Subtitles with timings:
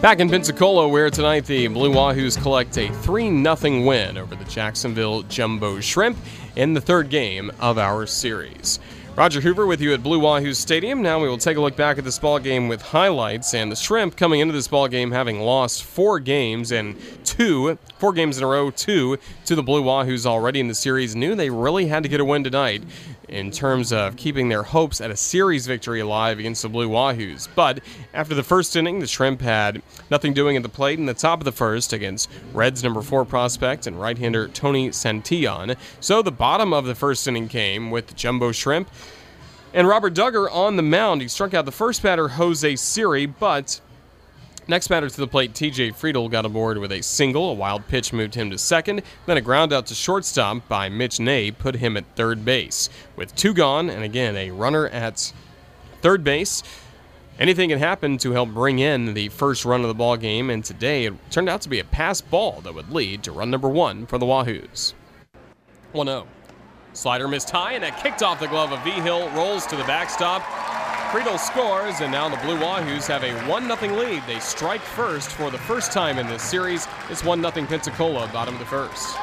[0.00, 4.44] Back in Pensacola, where tonight the Blue Wahoos collect a 3 0 win over the
[4.44, 6.16] Jacksonville Jumbo Shrimp
[6.56, 8.80] in the third game of our series.
[9.16, 11.02] Roger Hoover with you at Blue Wahoo Stadium.
[11.02, 13.52] Now we will take a look back at this ball game with highlights.
[13.52, 18.12] And the Shrimp coming into this ball game having lost four games and two, four
[18.12, 21.50] games in a row, two to the Blue Wahoos already in the series, knew they
[21.50, 22.82] really had to get a win tonight
[23.30, 27.48] in terms of keeping their hopes at a series victory alive against the Blue Wahoos.
[27.54, 27.80] But
[28.12, 31.40] after the first inning, the Shrimp had nothing doing at the plate in the top
[31.40, 35.76] of the first against Reds number four prospect and right-hander Tony Santillan.
[36.00, 38.90] So the bottom of the first inning came with Jumbo Shrimp
[39.72, 41.22] and Robert Dugger on the mound.
[41.22, 43.80] He struck out the first batter, Jose Siri, but
[44.70, 47.50] Next batter to the plate, TJ Friedl got aboard with a single.
[47.50, 49.02] A wild pitch moved him to second.
[49.26, 52.88] Then a ground out to shortstop by Mitch Nay put him at third base.
[53.16, 55.32] With two gone, and again, a runner at
[56.02, 56.62] third base.
[57.40, 60.64] Anything can happen to help bring in the first run of the ball game, and
[60.64, 63.68] today it turned out to be a pass ball that would lead to run number
[63.68, 64.94] one for the Wahoos.
[65.90, 66.28] 1 0.
[66.92, 70.69] Slider missed high, and that kicked off the glove of Vigil, rolls to the backstop.
[71.10, 74.22] Friedl scores, and now the Blue Wahoos have a 1 0 lead.
[74.28, 76.86] They strike first for the first time in this series.
[77.08, 79.16] It's 1 0 Pensacola, bottom of the first.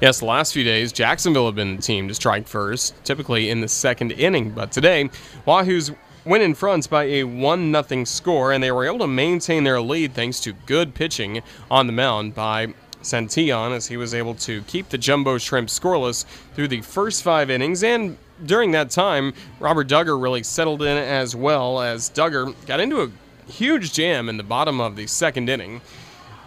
[0.00, 3.60] Yes, the last few days, Jacksonville have been the team to strike first, typically in
[3.60, 4.52] the second inning.
[4.52, 5.10] But today,
[5.46, 9.64] Wahoos went in front by a 1 0 score, and they were able to maintain
[9.64, 12.68] their lead thanks to good pitching on the mound by
[13.02, 16.24] Santillan as he was able to keep the Jumbo Shrimp scoreless
[16.54, 21.36] through the first five innings and during that time, Robert Dugger really settled in as
[21.36, 23.10] well as Dugger got into a
[23.50, 25.80] huge jam in the bottom of the second inning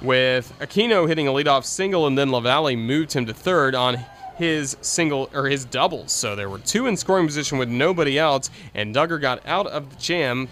[0.02, 3.98] with Aquino hitting a leadoff single and then LaValley moved him to third on
[4.36, 6.12] his single or his doubles.
[6.12, 9.90] So there were two in scoring position with nobody else, and Dugger got out of
[9.90, 10.48] the jam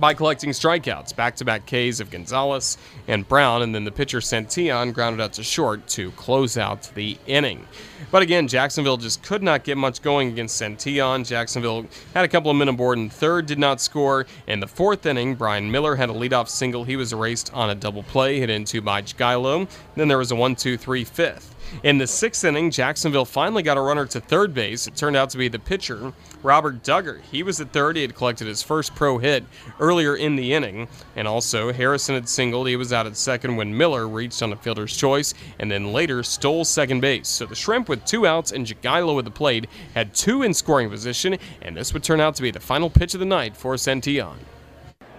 [0.00, 4.20] by collecting strikeouts, back to back Ks of Gonzalez and Brown, and then the pitcher
[4.20, 7.66] Santillan grounded out to short to close out the inning.
[8.10, 11.26] But again, Jacksonville just could not get much going against Santillan.
[11.26, 14.26] Jacksonville had a couple of men aboard in third, did not score.
[14.46, 16.84] In the fourth inning, Brian Miller had a leadoff single.
[16.84, 19.68] He was erased on a double play hit into by Jagielo.
[19.96, 21.54] Then there was a 1 2 3 fifth.
[21.82, 24.86] In the sixth inning, Jacksonville finally got a runner to third base.
[24.86, 27.20] It turned out to be the pitcher, Robert Dugger.
[27.30, 27.96] He was at third.
[27.96, 29.44] He had collected his first pro hit
[29.78, 30.88] earlier in the inning.
[31.16, 32.68] And also, Harrison had singled.
[32.68, 36.22] He was out at second when Miller reached on a fielder's choice and then later
[36.22, 37.28] stole second base.
[37.28, 40.90] So the Shrimp, with two outs and Jagielo with the plate, had two in scoring
[40.90, 43.74] position, and this would turn out to be the final pitch of the night for
[43.74, 44.38] Santillan.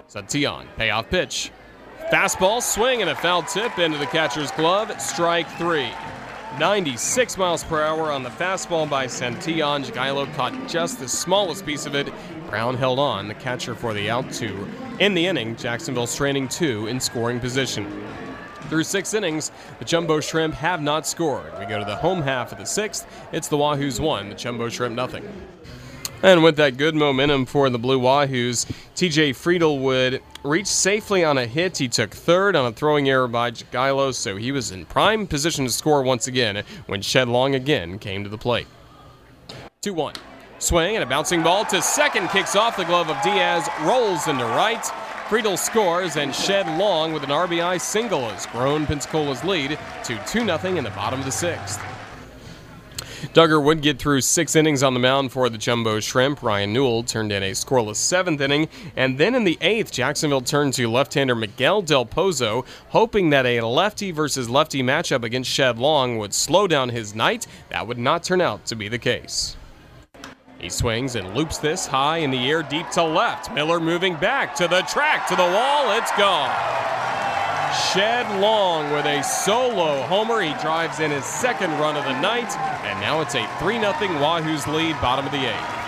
[0.10, 1.52] Santillan, payoff pitch.
[2.12, 5.00] Fastball swing and a foul tip into the catcher's glove.
[5.00, 5.90] Strike three.
[6.60, 9.86] 96 miles per hour on the fastball by Santillan.
[9.86, 12.12] Jagielo caught just the smallest piece of it.
[12.50, 14.68] Brown held on, the catcher for the out two.
[15.00, 18.06] In the inning, Jacksonville's training two in scoring position.
[18.64, 21.58] Through six innings, the Jumbo Shrimp have not scored.
[21.58, 23.08] We go to the home half of the sixth.
[23.32, 25.28] It's the Wahoos one, the Jumbo Shrimp nothing.
[26.24, 28.66] And with that good momentum for the Blue Wahoos,
[28.96, 31.78] TJ Friedl would reach safely on a hit.
[31.78, 35.66] He took third on a throwing error by Jagielo, so he was in prime position
[35.66, 38.68] to score once again when Shed Long again came to the plate.
[39.82, 40.14] 2 1.
[40.60, 44.46] Swing and a bouncing ball to second kicks off the glove of Diaz, rolls into
[44.46, 44.84] right.
[45.28, 50.46] Friedl scores and Shed Long with an RBI single has grown Pensacola's lead to 2
[50.46, 51.82] 0 in the bottom of the sixth.
[53.34, 56.42] Dugger would get through six innings on the mound for the Jumbo Shrimp.
[56.42, 58.68] Ryan Newell turned in a scoreless seventh inning.
[58.96, 63.46] And then in the eighth, Jacksonville turned to left hander Miguel Del Pozo, hoping that
[63.46, 67.48] a lefty versus lefty matchup against Shed Long would slow down his night.
[67.70, 69.56] That would not turn out to be the case.
[70.60, 73.52] He swings and loops this high in the air deep to left.
[73.54, 75.98] Miller moving back to the track, to the wall.
[75.98, 77.01] It's gone.
[77.72, 80.42] Shed Long with a solo homer.
[80.42, 83.94] He drives in his second run of the night, and now it's a 3 0
[83.94, 85.82] Wahoos lead, bottom of the eighth.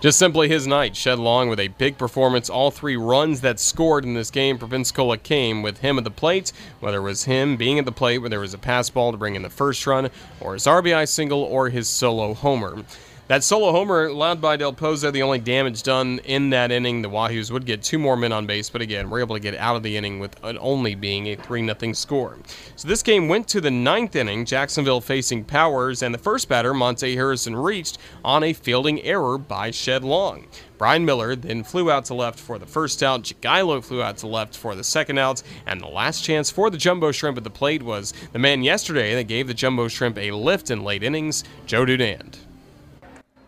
[0.00, 0.96] Just simply his night.
[0.96, 2.48] Shed Long with a big performance.
[2.48, 6.10] All three runs that scored in this game for Pensacola came with him at the
[6.10, 9.12] plate, whether it was him being at the plate, where there was a pass ball
[9.12, 10.08] to bring in the first run,
[10.40, 12.82] or his RBI single, or his solo homer.
[13.26, 17.00] That solo homer allowed by Del Pozo, the only damage done in that inning.
[17.00, 19.56] The Wahoos would get two more men on base, but again, we're able to get
[19.56, 22.36] out of the inning with it only being a 3 0 score.
[22.76, 26.74] So this game went to the ninth inning, Jacksonville facing Powers, and the first batter,
[26.74, 30.46] Monte Harrison, reached on a fielding error by Shed Long.
[30.76, 33.22] Brian Miller then flew out to left for the first out.
[33.22, 35.42] Jagielo flew out to left for the second out.
[35.64, 39.14] And the last chance for the Jumbo Shrimp at the plate was the man yesterday
[39.14, 42.36] that gave the Jumbo Shrimp a lift in late innings, Joe Dunand.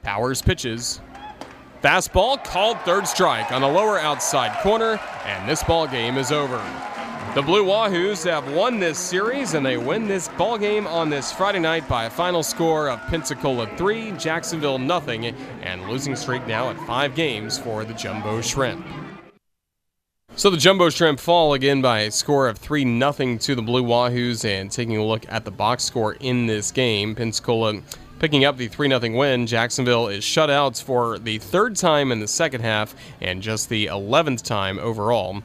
[0.06, 1.00] Powers pitches.
[1.82, 6.62] Fastball called third strike on the lower outside corner, and this ball game is over.
[7.34, 11.32] The Blue Wahoos have won this series, and they win this ball game on this
[11.32, 16.70] Friday night by a final score of Pensacola 3, Jacksonville nothing, and losing streak now
[16.70, 18.86] at five games for the Jumbo Shrimp.
[20.36, 23.82] So the Jumbo Shrimp fall again by a score of 3 0 to the Blue
[23.82, 24.44] Wahoos.
[24.44, 27.80] And taking a look at the box score in this game, Pensacola
[28.18, 29.46] picking up the 3 0 win.
[29.46, 34.42] Jacksonville is shutouts for the third time in the second half and just the 11th
[34.42, 35.42] time overall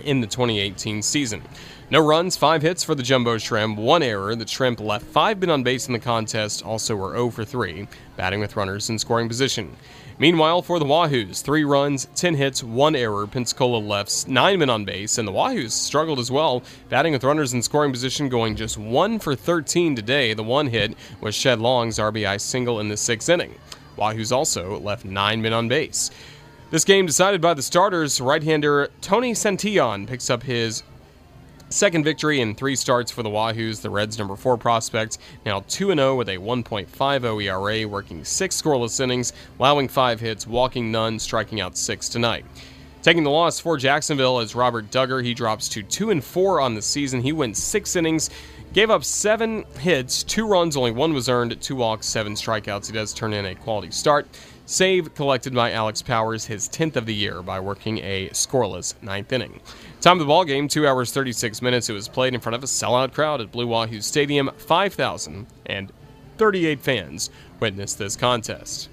[0.00, 1.42] in the 2018 season.
[1.90, 4.36] No runs, five hits for the Jumbo Shrimp, one error.
[4.36, 7.88] The Shrimp left five men on base in the contest, also were 0 for 3,
[8.16, 9.76] batting with runners in scoring position.
[10.20, 13.26] Meanwhile, for the Wahoos, three runs, 10 hits, one error.
[13.26, 17.54] Pensacola left nine men on base, and the Wahoos struggled as well, batting with runners
[17.54, 20.34] in scoring position, going just one for 13 today.
[20.34, 23.54] The one hit was Shed Long's RBI single in the sixth inning.
[23.96, 26.10] Wahoos also left nine men on base.
[26.70, 28.20] This game decided by the starters.
[28.20, 30.84] Right hander Tony Santillan picks up his
[31.72, 35.94] Second victory in three starts for the Wahoos, the Reds' number four prospect, now 2
[35.94, 41.60] 0 with a 1.50 ERA, working six scoreless innings, allowing five hits, walking none, striking
[41.60, 42.44] out six tonight.
[43.02, 45.24] Taking the loss for Jacksonville is Robert Dugger.
[45.24, 47.20] He drops to 2 and 4 on the season.
[47.20, 48.30] He went six innings,
[48.72, 52.88] gave up seven hits, two runs, only one was earned, two walks, seven strikeouts.
[52.88, 54.26] He does turn in a quality start.
[54.70, 59.32] Save collected by Alex Powers, his 10th of the year, by working a scoreless ninth
[59.32, 59.58] inning.
[60.00, 61.90] Time of the ball game, 2 hours 36 minutes.
[61.90, 64.48] It was played in front of a sellout crowd at Blue Wahoo Stadium.
[64.58, 68.88] 5,038 fans witnessed this contest.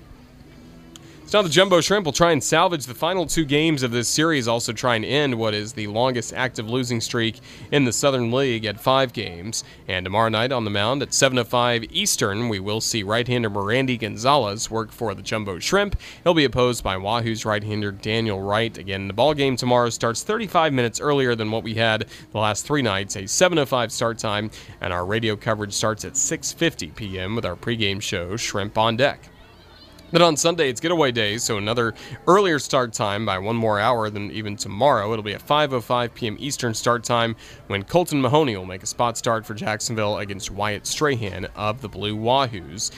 [1.28, 4.08] So now the Jumbo Shrimp will try and salvage the final two games of this
[4.08, 8.32] series, also try and end what is the longest active losing streak in the Southern
[8.32, 9.66] League at five games.
[9.90, 14.72] And tomorrow night on the mound at 7:05 Eastern, we will see right-hander Merandy Gonzalez
[14.72, 16.00] work for the Jumbo Shrimp.
[16.24, 18.78] He'll be opposed by Wahoo's right-hander Daniel Wright.
[18.78, 22.66] Again, the ball game tomorrow starts 35 minutes earlier than what we had the last
[22.66, 27.36] three nights, a 7:05 start time, and our radio coverage starts at 6:50 p.m.
[27.36, 29.28] with our pregame show Shrimp on Deck.
[30.10, 31.94] Then on Sunday, it's getaway day, so another
[32.28, 35.12] earlier start time by one more hour than even tomorrow.
[35.12, 36.38] It'll be at 5.05 p.m.
[36.40, 37.36] Eastern start time
[37.68, 41.90] when Colton Mahoney will make a spot start for Jacksonville against Wyatt Strahan of the
[41.90, 42.92] Blue Wahoos.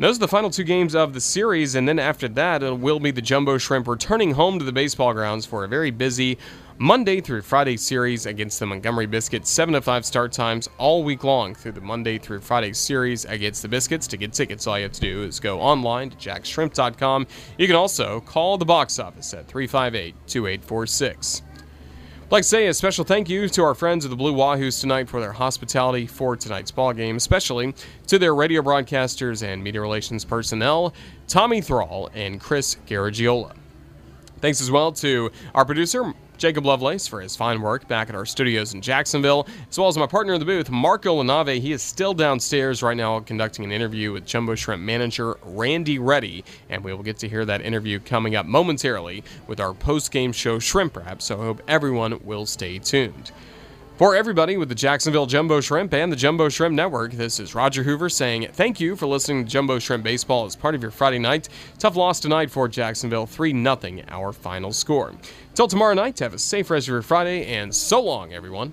[0.00, 2.98] Those are the final two games of the series, and then after that, it will
[2.98, 6.38] be the Jumbo Shrimp returning home to the baseball grounds for a very busy
[6.78, 9.50] Monday through Friday series against the Montgomery Biscuits.
[9.50, 13.60] 7 to 5 start times all week long through the Monday through Friday series against
[13.60, 14.06] the Biscuits.
[14.06, 17.26] To get tickets, all you have to do is go online to jaxshrimp.com.
[17.58, 21.42] You can also call the box office at 358 2846.
[22.30, 25.08] Like to say a special thank you to our friends of the Blue Wahoos tonight
[25.08, 27.74] for their hospitality for tonight's ball game, especially
[28.06, 30.94] to their radio broadcasters and media relations personnel,
[31.26, 33.56] Tommy Thrall and Chris Garagiola.
[34.40, 38.24] Thanks as well to our producer, Jacob Lovelace for his fine work back at our
[38.24, 41.60] studios in Jacksonville, as well as my partner in the booth, Marco Lanave.
[41.60, 46.42] He is still downstairs right now conducting an interview with Jumbo Shrimp manager Randy Ready,
[46.70, 50.58] and we will get to hear that interview coming up momentarily with our post-game show
[50.58, 53.32] Shrimp Wrap, so I hope everyone will stay tuned.
[54.00, 57.82] For everybody with the Jacksonville Jumbo Shrimp and the Jumbo Shrimp Network, this is Roger
[57.82, 61.18] Hoover saying thank you for listening to Jumbo Shrimp Baseball as part of your Friday
[61.18, 61.50] night.
[61.78, 65.12] Tough loss tonight for Jacksonville, 3 0 our final score.
[65.52, 68.72] Till tomorrow night, have a safe rest of your Friday, and so long, everyone.